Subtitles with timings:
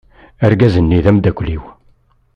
[0.45, 1.63] Argaz-nni d ameddakel-iw.